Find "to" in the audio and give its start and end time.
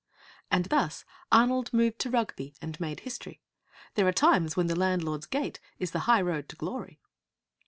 1.99-2.09, 6.49-6.55